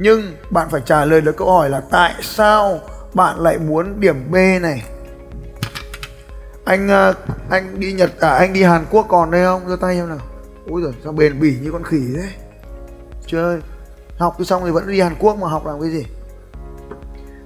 Nhưng 0.00 0.36
bạn 0.50 0.68
phải 0.70 0.80
trả 0.84 1.04
lời 1.04 1.20
được 1.20 1.36
câu 1.36 1.52
hỏi 1.52 1.70
là 1.70 1.80
tại 1.90 2.14
sao 2.22 2.80
bạn 3.14 3.38
lại 3.38 3.58
muốn 3.58 4.00
điểm 4.00 4.30
B 4.30 4.34
này? 4.62 4.84
Anh 6.64 6.88
ờ, 6.88 7.14
anh 7.50 7.80
đi 7.80 7.92
Nhật 7.92 8.20
à 8.20 8.30
anh 8.30 8.52
đi 8.52 8.62
Hàn 8.62 8.84
Quốc 8.90 9.06
còn 9.08 9.30
đây 9.30 9.44
không? 9.44 9.68
Giơ 9.68 9.76
tay 9.80 9.96
em 9.96 10.08
nào. 10.08 10.18
Ui 10.66 10.82
rồi 10.82 10.94
sao 11.04 11.12
bền 11.12 11.40
bỉ 11.40 11.56
như 11.62 11.72
con 11.72 11.84
khỉ 11.84 12.00
thế? 12.16 12.28
Chơi 13.26 13.60
học 14.18 14.34
thì 14.38 14.44
xong 14.44 14.62
thì 14.64 14.70
vẫn 14.70 14.88
đi 14.88 15.00
Hàn 15.00 15.14
Quốc 15.18 15.38
mà 15.38 15.48
học 15.48 15.66
làm 15.66 15.80
cái 15.80 15.90
gì? 15.90 16.06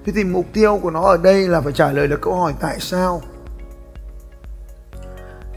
Thế 0.06 0.12
thì 0.16 0.24
mục 0.24 0.46
tiêu 0.52 0.78
của 0.82 0.90
nó 0.90 1.00
ở 1.00 1.16
đây 1.16 1.48
là 1.48 1.60
phải 1.60 1.72
trả 1.72 1.92
lời 1.92 2.08
được 2.08 2.20
câu 2.20 2.34
hỏi 2.34 2.54
tại 2.60 2.76
sao? 2.80 3.22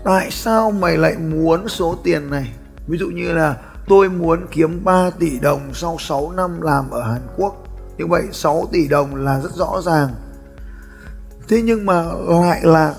Tại 0.04 0.32
sao 0.32 0.72
mày 0.72 0.98
lại 0.98 1.18
muốn 1.18 1.68
số 1.68 1.96
tiền 2.04 2.30
này? 2.30 2.54
Ví 2.88 2.98
dụ 2.98 3.08
như 3.08 3.32
là 3.34 3.56
tôi 3.88 4.10
muốn 4.10 4.46
kiếm 4.52 4.84
3 4.84 5.10
tỷ 5.20 5.40
đồng 5.40 5.74
sau 5.74 5.98
6 6.00 6.32
năm 6.32 6.62
làm 6.62 6.90
ở 6.90 7.04
Hàn 7.04 7.22
Quốc. 7.38 7.64
Như 7.98 8.06
vậy 8.08 8.24
6 8.32 8.68
tỷ 8.72 8.88
đồng 8.88 9.16
là 9.16 9.40
rất 9.40 9.52
rõ 9.56 9.82
ràng. 9.86 10.10
Thế 11.48 11.62
nhưng 11.62 11.86
mà 11.86 12.04
lại 12.30 12.62
là, 12.64 12.94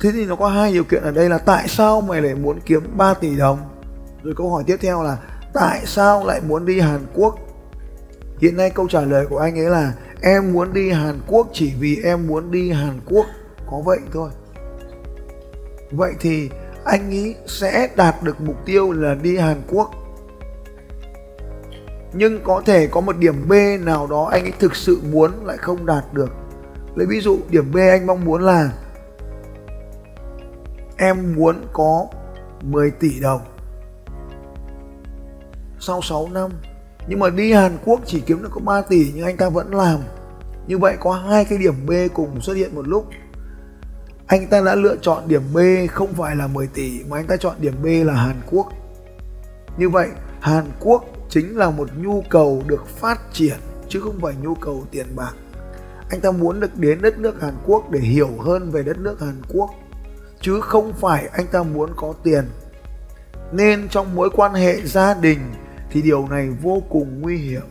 thế 0.00 0.10
thì 0.12 0.26
nó 0.26 0.36
có 0.36 0.48
hai 0.48 0.72
điều 0.72 0.84
kiện 0.84 1.02
ở 1.02 1.10
đây 1.10 1.28
là 1.28 1.38
tại 1.38 1.68
sao 1.68 2.00
mày 2.00 2.22
lại 2.22 2.34
muốn 2.34 2.58
kiếm 2.66 2.82
3 2.96 3.14
tỷ 3.14 3.36
đồng? 3.36 3.58
Rồi 4.22 4.34
câu 4.36 4.50
hỏi 4.50 4.64
tiếp 4.66 4.76
theo 4.80 5.02
là, 5.02 5.16
tại 5.54 5.82
sao 5.86 6.26
lại 6.26 6.40
muốn 6.48 6.66
đi 6.66 6.80
Hàn 6.80 7.06
Quốc? 7.14 7.38
Hiện 8.38 8.56
nay 8.56 8.70
câu 8.70 8.88
trả 8.88 9.00
lời 9.00 9.26
của 9.26 9.38
anh 9.38 9.58
ấy 9.58 9.70
là, 9.70 9.92
em 10.22 10.52
muốn 10.52 10.72
đi 10.72 10.90
Hàn 10.90 11.20
Quốc 11.26 11.48
chỉ 11.52 11.72
vì 11.78 12.00
em 12.04 12.26
muốn 12.26 12.50
đi 12.50 12.70
Hàn 12.70 13.00
Quốc. 13.06 13.26
Có 13.70 13.80
vậy 13.84 13.98
thôi. 14.12 14.30
Vậy 15.90 16.12
thì 16.20 16.50
anh 16.88 17.10
nghĩ 17.10 17.34
sẽ 17.46 17.88
đạt 17.96 18.22
được 18.22 18.40
mục 18.40 18.56
tiêu 18.64 18.92
là 18.92 19.14
đi 19.14 19.36
Hàn 19.36 19.62
Quốc. 19.68 19.90
Nhưng 22.12 22.40
có 22.44 22.62
thể 22.66 22.86
có 22.86 23.00
một 23.00 23.16
điểm 23.18 23.48
B 23.48 23.52
nào 23.80 24.06
đó 24.06 24.28
anh 24.32 24.42
ấy 24.42 24.52
thực 24.58 24.76
sự 24.76 25.00
muốn 25.10 25.46
lại 25.46 25.56
không 25.56 25.86
đạt 25.86 26.04
được. 26.12 26.30
Lấy 26.94 27.06
ví 27.06 27.20
dụ, 27.20 27.38
điểm 27.50 27.72
B 27.72 27.76
anh 27.76 28.06
mong 28.06 28.24
muốn 28.24 28.42
là 28.42 28.70
em 30.96 31.34
muốn 31.36 31.56
có 31.72 32.06
10 32.62 32.90
tỷ 32.90 33.20
đồng 33.20 33.40
sau 35.80 36.02
6 36.02 36.28
năm. 36.32 36.50
Nhưng 37.08 37.18
mà 37.18 37.30
đi 37.30 37.52
Hàn 37.52 37.78
Quốc 37.84 38.00
chỉ 38.06 38.20
kiếm 38.20 38.42
được 38.42 38.48
có 38.52 38.60
3 38.60 38.80
tỷ 38.82 39.12
nhưng 39.14 39.24
anh 39.24 39.36
ta 39.36 39.48
vẫn 39.48 39.74
làm. 39.74 40.00
Như 40.66 40.78
vậy 40.78 40.96
có 41.00 41.12
hai 41.12 41.44
cái 41.44 41.58
điểm 41.58 41.74
B 41.86 41.92
cùng 42.14 42.40
xuất 42.40 42.54
hiện 42.54 42.74
một 42.74 42.88
lúc 42.88 43.06
anh 44.28 44.46
ta 44.46 44.60
đã 44.60 44.74
lựa 44.74 44.96
chọn 45.02 45.28
điểm 45.28 45.42
B, 45.54 45.58
không 45.90 46.12
phải 46.12 46.36
là 46.36 46.46
10 46.46 46.66
tỷ, 46.66 47.04
mà 47.08 47.16
anh 47.16 47.26
ta 47.26 47.36
chọn 47.36 47.54
điểm 47.58 47.74
B 47.82 47.86
là 48.06 48.14
Hàn 48.14 48.40
Quốc. 48.50 48.72
Như 49.78 49.88
vậy, 49.88 50.08
Hàn 50.40 50.64
Quốc 50.80 51.04
chính 51.28 51.56
là 51.56 51.70
một 51.70 51.88
nhu 51.96 52.22
cầu 52.30 52.62
được 52.66 52.86
phát 52.86 53.20
triển, 53.32 53.56
chứ 53.88 54.00
không 54.00 54.18
phải 54.20 54.34
nhu 54.42 54.54
cầu 54.54 54.84
tiền 54.90 55.06
bạc. 55.16 55.32
Anh 56.10 56.20
ta 56.20 56.30
muốn 56.30 56.60
được 56.60 56.76
đến 56.76 57.02
đất 57.02 57.18
nước 57.18 57.42
Hàn 57.42 57.54
Quốc 57.66 57.90
để 57.90 58.00
hiểu 58.00 58.30
hơn 58.38 58.70
về 58.70 58.82
đất 58.82 58.98
nước 58.98 59.20
Hàn 59.20 59.42
Quốc, 59.48 59.70
chứ 60.40 60.60
không 60.60 60.92
phải 60.92 61.28
anh 61.32 61.46
ta 61.46 61.62
muốn 61.62 61.90
có 61.96 62.14
tiền. 62.22 62.44
Nên 63.52 63.88
trong 63.88 64.14
mối 64.14 64.30
quan 64.30 64.54
hệ 64.54 64.80
gia 64.84 65.14
đình 65.14 65.38
thì 65.90 66.02
điều 66.02 66.28
này 66.28 66.48
vô 66.62 66.82
cùng 66.88 67.20
nguy 67.20 67.36
hiểm. 67.36 67.66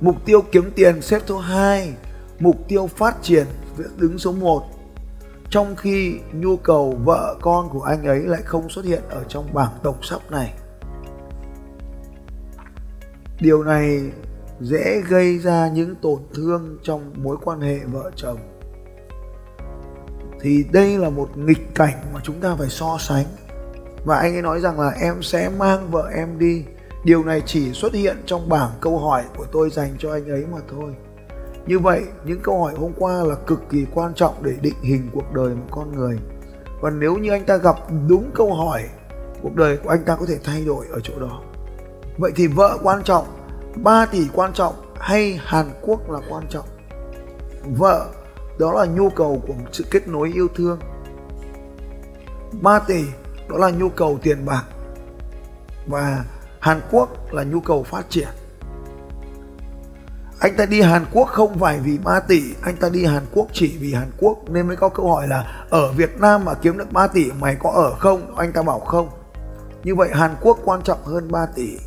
Mục 0.00 0.16
tiêu 0.24 0.42
kiếm 0.52 0.70
tiền 0.74 1.02
xếp 1.02 1.22
thứ 1.26 1.38
hai 1.38 1.94
mục 2.40 2.56
tiêu 2.68 2.86
phát 2.86 3.16
triển 3.22 3.46
đứng 3.96 4.18
số 4.18 4.32
1 4.32 4.62
trong 5.50 5.76
khi 5.76 6.18
nhu 6.32 6.56
cầu 6.56 6.96
vợ 7.04 7.36
con 7.40 7.68
của 7.68 7.82
anh 7.82 8.04
ấy 8.04 8.20
lại 8.20 8.42
không 8.42 8.68
xuất 8.68 8.84
hiện 8.84 9.02
ở 9.08 9.24
trong 9.28 9.54
bảng 9.54 9.72
tổng 9.82 10.02
sắp 10.02 10.20
này. 10.30 10.54
Điều 13.40 13.62
này 13.62 14.00
dễ 14.60 15.02
gây 15.08 15.38
ra 15.38 15.68
những 15.68 15.94
tổn 15.94 16.18
thương 16.34 16.78
trong 16.82 17.12
mối 17.16 17.36
quan 17.44 17.60
hệ 17.60 17.78
vợ 17.78 18.10
chồng. 18.16 18.38
Thì 20.40 20.64
đây 20.72 20.98
là 20.98 21.10
một 21.10 21.36
nghịch 21.36 21.74
cảnh 21.74 21.94
mà 22.14 22.20
chúng 22.22 22.40
ta 22.40 22.56
phải 22.58 22.68
so 22.68 22.96
sánh. 23.00 23.26
Và 24.04 24.18
anh 24.18 24.34
ấy 24.34 24.42
nói 24.42 24.60
rằng 24.60 24.80
là 24.80 24.90
em 24.90 25.22
sẽ 25.22 25.50
mang 25.58 25.90
vợ 25.90 26.10
em 26.16 26.38
đi. 26.38 26.64
Điều 27.04 27.24
này 27.24 27.42
chỉ 27.46 27.72
xuất 27.72 27.94
hiện 27.94 28.16
trong 28.26 28.48
bảng 28.48 28.70
câu 28.80 28.98
hỏi 28.98 29.24
của 29.36 29.46
tôi 29.52 29.70
dành 29.70 29.90
cho 29.98 30.12
anh 30.12 30.28
ấy 30.28 30.46
mà 30.52 30.58
thôi 30.70 30.94
như 31.66 31.78
vậy, 31.78 32.04
những 32.24 32.40
câu 32.42 32.62
hỏi 32.62 32.74
hôm 32.74 32.92
qua 32.98 33.22
là 33.22 33.34
cực 33.34 33.62
kỳ 33.70 33.86
quan 33.94 34.14
trọng 34.14 34.34
để 34.42 34.52
định 34.60 34.82
hình 34.82 35.10
cuộc 35.14 35.32
đời 35.32 35.54
một 35.54 35.66
con 35.70 35.96
người. 35.96 36.18
Và 36.80 36.90
nếu 36.90 37.16
như 37.16 37.30
anh 37.30 37.44
ta 37.44 37.56
gặp 37.56 37.76
đúng 38.08 38.30
câu 38.34 38.54
hỏi, 38.54 38.82
cuộc 39.42 39.54
đời 39.54 39.76
của 39.76 39.88
anh 39.88 40.04
ta 40.04 40.16
có 40.16 40.26
thể 40.26 40.38
thay 40.44 40.64
đổi 40.64 40.86
ở 40.92 41.00
chỗ 41.00 41.20
đó. 41.20 41.42
Vậy 42.18 42.32
thì 42.36 42.46
vợ 42.46 42.78
quan 42.82 43.02
trọng 43.02 43.24
3 43.76 44.06
tỷ 44.06 44.28
quan 44.32 44.52
trọng 44.52 44.74
hay 44.96 45.40
Hàn 45.42 45.66
Quốc 45.82 46.10
là 46.10 46.20
quan 46.30 46.44
trọng? 46.48 46.66
Vợ, 47.64 48.06
đó 48.58 48.72
là 48.72 48.86
nhu 48.86 49.10
cầu 49.10 49.42
của 49.46 49.54
sự 49.72 49.84
kết 49.90 50.08
nối 50.08 50.30
yêu 50.34 50.48
thương. 50.54 50.78
3 52.60 52.78
tỷ, 52.78 53.04
đó 53.48 53.56
là 53.56 53.70
nhu 53.70 53.88
cầu 53.88 54.18
tiền 54.22 54.46
bạc. 54.46 54.64
Và 55.86 56.24
Hàn 56.60 56.80
Quốc 56.90 57.32
là 57.32 57.44
nhu 57.44 57.60
cầu 57.60 57.82
phát 57.82 58.06
triển 58.08 58.28
anh 60.40 60.56
ta 60.56 60.66
đi 60.66 60.80
Hàn 60.80 61.04
Quốc 61.12 61.28
không 61.28 61.58
phải 61.58 61.80
vì 61.80 61.98
3 61.98 62.20
tỷ, 62.20 62.42
anh 62.62 62.76
ta 62.76 62.88
đi 62.88 63.04
Hàn 63.04 63.22
Quốc 63.32 63.46
chỉ 63.52 63.76
vì 63.80 63.94
Hàn 63.94 64.10
Quốc. 64.18 64.38
Nên 64.48 64.66
mới 64.66 64.76
có 64.76 64.88
câu 64.88 65.12
hỏi 65.12 65.28
là, 65.28 65.64
ở 65.70 65.92
Việt 65.92 66.20
Nam 66.20 66.44
mà 66.44 66.54
kiếm 66.54 66.78
được 66.78 66.92
3 66.92 67.06
tỷ, 67.06 67.32
mày 67.32 67.56
có 67.56 67.70
ở 67.70 67.94
không? 67.98 68.36
Anh 68.36 68.52
ta 68.52 68.62
bảo 68.62 68.80
không. 68.80 69.08
Như 69.84 69.94
vậy 69.94 70.08
Hàn 70.12 70.36
Quốc 70.40 70.58
quan 70.64 70.82
trọng 70.82 71.04
hơn 71.04 71.32
3 71.32 71.46
tỷ. 71.46 71.78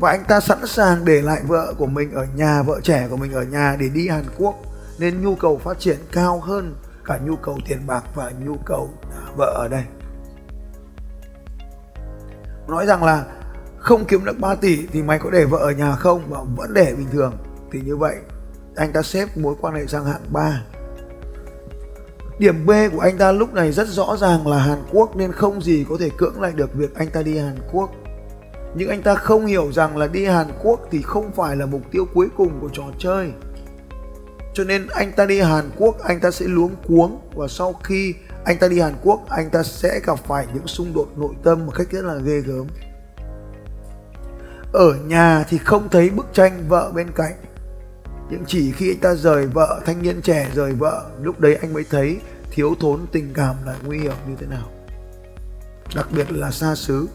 Và 0.00 0.10
anh 0.10 0.24
ta 0.24 0.40
sẵn 0.40 0.66
sàng 0.66 1.04
để 1.04 1.22
lại 1.22 1.40
vợ 1.46 1.74
của 1.78 1.86
mình 1.86 2.12
ở 2.12 2.26
nhà, 2.34 2.62
vợ 2.62 2.80
trẻ 2.82 3.06
của 3.10 3.16
mình 3.16 3.32
ở 3.32 3.42
nhà 3.42 3.76
để 3.80 3.88
đi 3.88 4.08
Hàn 4.08 4.24
Quốc. 4.38 4.54
Nên 4.98 5.22
nhu 5.24 5.34
cầu 5.34 5.58
phát 5.58 5.78
triển 5.78 5.98
cao 6.12 6.40
hơn 6.40 6.74
cả 7.04 7.18
nhu 7.24 7.36
cầu 7.36 7.58
tiền 7.68 7.86
bạc 7.86 8.04
và 8.14 8.30
nhu 8.44 8.56
cầu 8.66 8.90
à, 9.02 9.30
vợ 9.36 9.54
ở 9.56 9.68
đây. 9.68 9.84
Nói 12.68 12.86
rằng 12.86 13.04
là 13.04 13.24
không 13.80 14.04
kiếm 14.04 14.24
được 14.24 14.38
3 14.40 14.54
tỷ 14.54 14.86
thì 14.86 15.02
mày 15.02 15.18
có 15.18 15.30
để 15.30 15.44
vợ 15.44 15.58
ở 15.58 15.70
nhà 15.70 15.96
không 15.96 16.22
và 16.28 16.38
vẫn 16.56 16.74
để 16.74 16.94
bình 16.98 17.08
thường 17.12 17.32
thì 17.72 17.80
như 17.80 17.96
vậy, 17.96 18.16
anh 18.76 18.92
ta 18.92 19.02
xếp 19.02 19.36
mối 19.36 19.54
quan 19.60 19.74
hệ 19.74 19.86
sang 19.86 20.04
hạng 20.04 20.22
3 20.32 20.62
Điểm 22.40 22.66
B 22.66 22.70
của 22.92 23.00
anh 23.00 23.18
ta 23.18 23.32
lúc 23.32 23.54
này 23.54 23.72
rất 23.72 23.88
rõ 23.88 24.16
ràng 24.16 24.46
là 24.46 24.58
Hàn 24.58 24.78
Quốc 24.92 25.16
nên 25.16 25.32
không 25.32 25.62
gì 25.62 25.84
có 25.88 25.96
thể 26.00 26.10
cưỡng 26.16 26.40
lại 26.40 26.52
được 26.52 26.74
việc 26.74 26.94
anh 26.94 27.10
ta 27.10 27.22
đi 27.22 27.38
Hàn 27.38 27.56
Quốc. 27.72 27.90
Nhưng 28.74 28.88
anh 28.88 29.02
ta 29.02 29.14
không 29.14 29.46
hiểu 29.46 29.72
rằng 29.72 29.96
là 29.96 30.06
đi 30.06 30.24
Hàn 30.24 30.46
Quốc 30.62 30.80
thì 30.90 31.02
không 31.02 31.32
phải 31.32 31.56
là 31.56 31.66
mục 31.66 31.82
tiêu 31.90 32.06
cuối 32.14 32.28
cùng 32.36 32.60
của 32.60 32.68
trò 32.72 32.84
chơi. 32.98 33.32
Cho 34.54 34.64
nên 34.64 34.86
anh 34.86 35.12
ta 35.12 35.26
đi 35.26 35.40
Hàn 35.40 35.70
Quốc, 35.76 36.02
anh 36.02 36.20
ta 36.20 36.30
sẽ 36.30 36.46
luống 36.48 36.74
cuống 36.88 37.20
và 37.34 37.48
sau 37.48 37.72
khi 37.72 38.14
anh 38.44 38.58
ta 38.58 38.68
đi 38.68 38.80
Hàn 38.80 38.94
Quốc, 39.02 39.28
anh 39.28 39.50
ta 39.50 39.62
sẽ 39.62 40.00
gặp 40.06 40.18
phải 40.26 40.46
những 40.54 40.66
xung 40.66 40.94
đột 40.94 41.08
nội 41.16 41.34
tâm 41.42 41.66
một 41.66 41.72
cách 41.74 41.86
rất 41.90 42.04
là 42.04 42.14
ghê 42.14 42.40
gớm 42.40 42.66
ở 44.72 44.94
nhà 45.06 45.44
thì 45.48 45.58
không 45.58 45.88
thấy 45.88 46.10
bức 46.10 46.26
tranh 46.32 46.64
vợ 46.68 46.92
bên 46.94 47.10
cạnh. 47.14 47.32
Nhưng 48.30 48.44
chỉ 48.46 48.72
khi 48.72 48.90
anh 48.90 49.00
ta 49.00 49.14
rời 49.14 49.46
vợ, 49.46 49.80
thanh 49.86 50.02
niên 50.02 50.22
trẻ 50.22 50.50
rời 50.54 50.72
vợ, 50.72 51.06
lúc 51.22 51.40
đấy 51.40 51.58
anh 51.62 51.72
mới 51.72 51.84
thấy 51.90 52.20
thiếu 52.50 52.74
thốn 52.80 53.06
tình 53.12 53.32
cảm 53.34 53.56
là 53.66 53.76
nguy 53.84 53.98
hiểm 53.98 54.14
như 54.28 54.34
thế 54.40 54.46
nào. 54.46 54.70
Đặc 55.94 56.06
biệt 56.14 56.32
là 56.32 56.50
xa 56.50 56.74
xứ. 56.74 57.08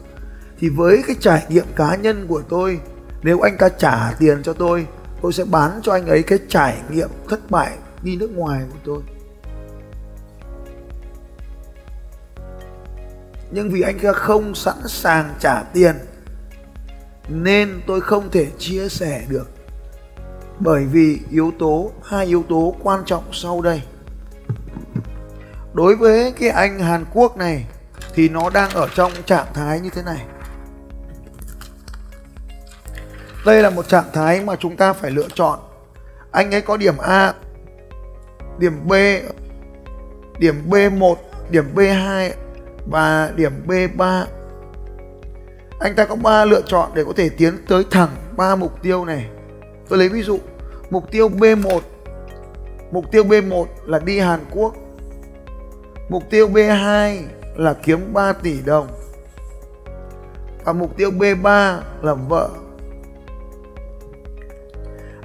Thì 0.59 0.69
với 0.69 1.03
cái 1.07 1.15
trải 1.19 1.45
nghiệm 1.49 1.65
cá 1.75 1.95
nhân 1.95 2.27
của 2.27 2.41
tôi, 2.49 2.79
nếu 3.23 3.39
anh 3.39 3.57
ta 3.57 3.69
trả 3.69 4.11
tiền 4.19 4.43
cho 4.43 4.53
tôi 4.53 4.87
tôi 5.21 5.33
sẽ 5.33 5.43
bán 5.45 5.79
cho 5.83 5.91
anh 5.91 6.07
ấy 6.07 6.23
cái 6.23 6.39
trải 6.49 6.77
nghiệm 6.89 7.09
thất 7.29 7.51
bại 7.51 7.77
đi 8.03 8.15
nước 8.15 8.31
ngoài 8.31 8.63
của 8.71 8.79
tôi. 8.85 9.01
Nhưng 13.51 13.69
vì 13.69 13.81
anh 13.81 13.99
ta 13.99 14.13
không 14.13 14.55
sẵn 14.55 14.77
sàng 14.87 15.33
trả 15.39 15.63
tiền 15.63 15.95
nên 17.27 17.81
tôi 17.87 18.01
không 18.01 18.29
thể 18.31 18.47
chia 18.59 18.89
sẻ 18.89 19.23
được. 19.29 19.49
Bởi 20.59 20.85
vì 20.85 21.19
yếu 21.31 21.51
tố, 21.59 21.91
hai 22.03 22.25
yếu 22.25 22.43
tố 22.49 22.75
quan 22.83 23.03
trọng 23.05 23.23
sau 23.31 23.61
đây. 23.61 23.81
Đối 25.73 25.95
với 25.95 26.31
cái 26.31 26.49
anh 26.49 26.79
Hàn 26.79 27.05
Quốc 27.13 27.37
này, 27.37 27.65
thì 28.13 28.29
nó 28.29 28.49
đang 28.49 28.69
ở 28.69 28.87
trong 28.95 29.11
trạng 29.25 29.47
thái 29.53 29.79
như 29.79 29.89
thế 29.89 30.03
này. 30.03 30.25
Đây 33.45 33.63
là 33.63 33.69
một 33.69 33.87
trạng 33.87 34.11
thái 34.13 34.41
mà 34.41 34.55
chúng 34.55 34.77
ta 34.77 34.93
phải 34.93 35.11
lựa 35.11 35.27
chọn. 35.35 35.59
Anh 36.31 36.53
ấy 36.53 36.61
có 36.61 36.77
điểm 36.77 36.97
A, 36.97 37.33
điểm 38.57 38.87
B, 38.87 38.93
điểm 40.39 40.69
B1 40.69 41.15
điểm 41.49 41.65
B2 41.75 42.31
và 42.91 43.31
điểm 43.35 43.51
B3 43.67 44.25
anh 45.79 45.95
ta 45.95 46.05
có 46.05 46.15
ba 46.15 46.45
lựa 46.45 46.61
chọn 46.61 46.91
để 46.93 47.03
có 47.03 47.13
thể 47.15 47.29
tiến 47.29 47.57
tới 47.67 47.83
thẳng 47.91 48.09
ba 48.37 48.55
mục 48.55 48.81
tiêu 48.81 49.05
này. 49.05 49.29
Tôi 49.89 49.99
lấy 49.99 50.09
ví 50.09 50.21
dụ, 50.21 50.39
mục 50.89 51.11
tiêu 51.11 51.29
B1 51.29 51.79
mục 52.91 53.11
tiêu 53.11 53.23
B1 53.23 53.65
là 53.85 53.99
đi 53.99 54.19
Hàn 54.19 54.39
Quốc. 54.51 54.75
Mục 56.09 56.23
tiêu 56.29 56.47
B2 56.47 57.21
là 57.55 57.73
kiếm 57.73 58.13
3 58.13 58.33
tỷ 58.33 58.61
đồng. 58.65 58.87
Và 60.65 60.73
mục 60.73 60.97
tiêu 60.97 61.11
B3 61.11 61.79
là 62.01 62.13
vợ. 62.13 62.49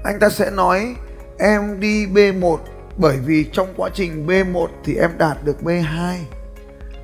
Anh 0.05 0.21
ta 0.21 0.29
sẽ 0.29 0.51
nói, 0.51 0.95
em 1.39 1.81
đi 1.81 2.07
B1 2.07 2.57
bởi 2.97 3.17
vì 3.17 3.45
trong 3.53 3.69
quá 3.77 3.91
trình 3.95 4.27
B1 4.27 4.67
thì 4.85 4.95
em 4.95 5.11
đạt 5.19 5.45
được 5.45 5.57
B2 5.63 6.17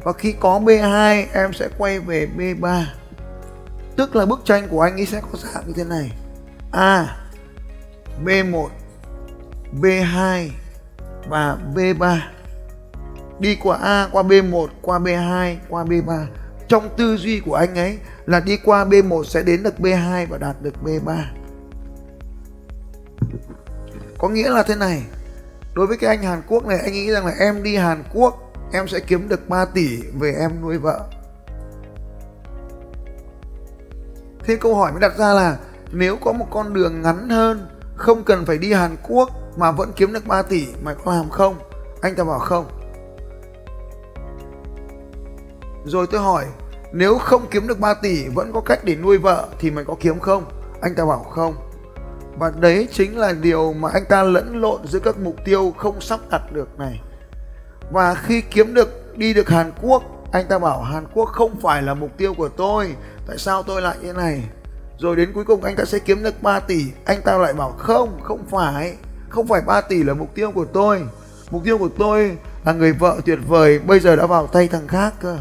và 0.05 0.13
khi 0.13 0.35
có 0.41 0.61
B2 0.61 1.25
em 1.33 1.53
sẽ 1.53 1.69
quay 1.79 2.01
về 2.01 2.29
B3 2.39 2.85
tức 3.97 4.17
là 4.17 4.27
bức 4.27 4.41
tranh 4.45 4.69
của 4.69 4.81
anh 4.81 4.97
ấy 4.97 5.07
sẽ 5.07 5.21
có 5.21 5.39
dạng 5.39 5.67
như 5.67 5.73
thế 5.77 5.85
này. 5.85 6.13
A 6.73 7.17
B1 8.25 8.69
B2 9.81 10.49
và 11.29 11.59
B3 11.75 12.19
đi 13.39 13.59
qua 13.63 13.77
A, 13.77 14.09
qua 14.13 14.23
B1 14.23 14.67
qua 14.83 14.99
B2 14.99 15.57
qua 15.69 15.85
B3 15.85 16.27
trong 16.69 16.89
tư 16.97 17.17
duy 17.17 17.41
của 17.41 17.55
anh 17.55 17.79
ấy 17.79 17.99
là 18.27 18.41
đi 18.41 18.57
qua 18.65 18.85
B1 18.85 19.25
sẽ 19.25 19.43
đến 19.43 19.63
được 19.63 19.75
B2 19.79 20.27
và 20.27 20.39
đạt 20.39 20.63
được 20.63 20.75
B3 20.85 21.23
có 24.19 24.29
nghĩa 24.29 24.51
là 24.51 24.63
thế 24.63 24.75
này. 24.75 25.03
Đối 25.75 25.87
với 25.87 25.97
cái 25.97 26.17
anh 26.17 26.23
Hàn 26.23 26.43
Quốc 26.49 26.67
này, 26.67 26.79
anh 26.79 26.93
nghĩ 26.93 27.11
rằng 27.11 27.27
là 27.27 27.33
em 27.39 27.63
đi 27.63 27.77
Hàn 27.77 28.05
Quốc, 28.15 28.53
em 28.73 28.89
sẽ 28.89 29.01
kiếm 29.01 29.29
được 29.29 29.49
3 29.49 29.65
tỷ 29.65 30.03
về 30.19 30.33
em 30.33 30.61
nuôi 30.63 30.79
vợ. 30.79 31.05
Thế 34.47 34.57
câu 34.57 34.75
hỏi 34.75 34.93
mới 34.93 35.01
đặt 35.01 35.17
ra 35.17 35.33
là, 35.33 35.57
nếu 35.93 36.17
có 36.17 36.33
một 36.33 36.47
con 36.51 36.75
đường 36.75 37.03
ngắn 37.03 37.29
hơn, 37.29 37.69
không 37.97 38.25
cần 38.25 38.47
phải 38.47 38.59
đi 38.59 38.73
Hàn 38.73 38.97
Quốc 39.09 39.31
mà 39.57 39.71
vẫn 39.71 39.93
kiếm 39.97 40.13
được 40.13 40.27
3 40.27 40.43
tỷ, 40.43 40.67
mày 40.83 40.95
có 41.05 41.13
làm 41.13 41.31
không? 41.31 41.55
Anh 42.01 42.15
ta 42.15 42.25
bảo 42.25 42.39
không. 42.39 42.67
Rồi 45.85 46.07
tôi 46.07 46.21
hỏi, 46.21 46.45
nếu 46.93 47.19
không 47.19 47.47
kiếm 47.51 47.69
được 47.69 47.81
3 47.81 47.95
tỷ, 47.95 48.29
vẫn 48.29 48.53
có 48.53 48.61
cách 48.61 48.85
để 48.85 48.97
nuôi 48.97 49.19
vợ 49.19 49.47
thì 49.59 49.71
mày 49.71 49.85
có 49.85 49.95
kiếm 50.01 50.21
không? 50.21 50.45
Anh 50.81 50.95
ta 50.95 51.05
bảo 51.05 51.23
không. 51.23 51.55
Và 52.39 52.53
đấy 52.61 52.89
chính 52.93 53.19
là 53.19 53.33
điều 53.33 53.73
mà 53.73 53.91
anh 53.93 54.05
ta 54.09 54.23
lẫn 54.23 54.61
lộn 54.61 54.87
giữa 54.87 54.99
các 54.99 55.19
mục 55.19 55.37
tiêu 55.45 55.75
không 55.79 56.01
sắp 56.01 56.21
đặt 56.31 56.53
được 56.53 56.79
này. 56.79 57.01
Và 57.91 58.15
khi 58.15 58.41
kiếm 58.41 58.75
được, 58.75 59.17
đi 59.17 59.35
được 59.35 59.49
Hàn 59.49 59.73
Quốc, 59.83 60.03
anh 60.33 60.47
ta 60.49 60.59
bảo 60.59 60.83
Hàn 60.83 61.07
Quốc 61.15 61.29
không 61.29 61.61
phải 61.61 61.83
là 61.83 61.95
mục 61.95 62.11
tiêu 62.17 62.35
của 62.35 62.49
tôi 62.49 62.95
tại 63.27 63.39
sao 63.39 63.63
tôi 63.63 63.83
lại 63.83 63.97
như 64.03 64.13
này? 64.13 64.43
Rồi 64.99 65.17
đến 65.17 65.33
cuối 65.33 65.45
cùng 65.45 65.65
anh 65.65 65.77
ta 65.77 65.85
sẽ 65.85 65.99
kiếm 65.99 66.23
được 66.23 66.43
3 66.43 66.61
tỷ. 66.61 66.85
Anh 67.05 67.23
ta 67.23 67.39
lại 67.39 67.53
bảo, 67.53 67.71
không 67.79 68.21
không 68.23 68.45
phải. 68.51 68.97
Không 69.29 69.47
phải 69.47 69.61
3 69.67 69.81
tỷ 69.81 70.03
là 70.03 70.15
mục 70.15 70.35
tiêu 70.35 70.51
của 70.51 70.65
tôi. 70.65 71.03
Mục 71.51 71.65
tiêu 71.65 71.79
của 71.79 71.91
tôi 71.99 72.37
là 72.65 72.73
người 72.73 72.93
vợ 72.93 73.21
tuyệt 73.27 73.39
vời, 73.49 73.79
bây 73.79 74.01
giờ 74.01 74.17
đã 74.17 74.27
vào 74.27 74.47
tay 74.47 74.69
thằng 74.69 74.89
khác 74.89 75.15
cơ. 75.21 75.39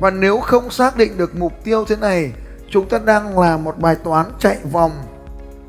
Và 0.00 0.10
nếu 0.10 0.40
không 0.40 0.70
xác 0.70 0.96
định 0.96 1.18
được 1.18 1.36
mục 1.36 1.52
tiêu 1.64 1.84
thế 1.84 1.96
này, 1.96 2.32
chúng 2.70 2.88
ta 2.88 2.98
đang 2.98 3.38
làm 3.38 3.64
một 3.64 3.78
bài 3.78 3.96
toán 4.04 4.26
chạy 4.38 4.58
vòng. 4.72 4.92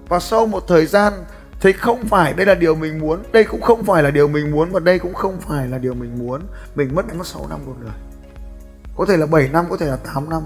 Và 0.08 0.20
sau 0.20 0.46
một 0.46 0.64
thời 0.68 0.86
gian 0.86 1.14
thấy 1.60 1.74
không 1.74 2.08
phải 2.08 2.34
đây 2.34 2.46
là 2.46 2.56
điều 2.56 2.76
mình 2.76 3.00
muốn, 3.00 3.24
đây 3.32 3.44
cũng 3.44 3.62
không 3.62 3.84
phải 3.84 4.04
là 4.04 4.12
điều 4.12 4.28
mình 4.28 4.52
muốn, 4.52 4.70
và 4.72 4.80
đây 4.80 5.00
cũng 5.00 5.14
không 5.14 5.38
phải 5.42 5.68
là 5.68 5.78
điều 5.78 5.94
mình 5.94 6.20
muốn. 6.20 6.42
Mình 6.76 6.96
mất 6.96 7.16
mất 7.16 7.28
6 7.28 7.48
năm 7.50 7.60
cuộc 7.66 7.76
đời 7.82 8.07
có 8.98 9.06
thể 9.06 9.18
là 9.18 9.26
7 9.26 9.50
năm, 9.50 9.66
có 9.70 9.78
thể 9.78 9.86
là 9.86 9.96
8 9.96 10.30
năm. 10.30 10.44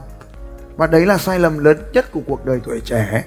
Và 0.77 0.87
đấy 0.87 1.05
là 1.05 1.17
sai 1.17 1.39
lầm 1.39 1.57
lớn 1.57 1.77
nhất 1.93 2.11
của 2.11 2.21
cuộc 2.27 2.45
đời 2.45 2.59
tuổi 2.63 2.81
trẻ. 2.85 3.25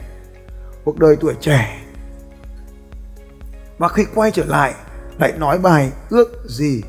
Cuộc 0.85 0.99
đời 0.99 1.17
tuổi 1.21 1.35
trẻ. 1.41 1.81
Và 3.79 3.89
khi 3.89 4.07
quay 4.15 4.31
trở 4.31 4.45
lại 4.45 4.75
lại 5.19 5.33
nói 5.39 5.59
bài 5.59 5.93
ước 6.11 6.45
gì? 6.49 6.83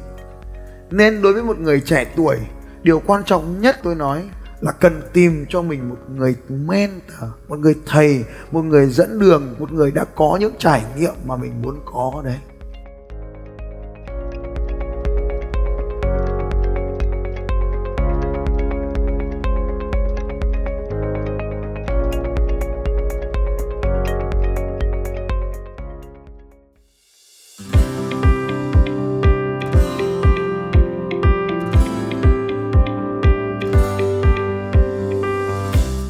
Nên 0.90 1.22
đối 1.22 1.34
với 1.34 1.44
một 1.44 1.60
người 1.60 1.82
trẻ 1.82 2.06
tuổi, 2.16 2.38
điều 2.84 3.00
quan 3.00 3.24
trọng 3.24 3.62
nhất 3.62 3.76
tôi 3.84 3.96
nói 3.96 4.30
là 4.62 4.72
cần 4.72 5.02
tìm 5.14 5.46
cho 5.50 5.62
mình 5.62 5.90
một 5.90 5.98
người 6.10 6.36
mentor, 6.50 7.30
một 7.48 7.60
người 7.60 7.76
thầy, 7.86 8.26
một 8.52 8.62
người 8.62 8.88
dẫn 8.88 9.20
đường, 9.20 9.56
một 9.60 9.72
người 9.72 9.92
đã 9.92 10.06
có 10.16 10.38
những 10.40 10.54
trải 10.60 10.84
nghiệm 10.98 11.14
mà 11.26 11.36
mình 11.36 11.62
muốn 11.62 11.80
có 11.86 12.22
đấy. 12.26 12.40